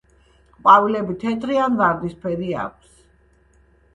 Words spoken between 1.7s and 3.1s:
ვარდისფერი აქვს.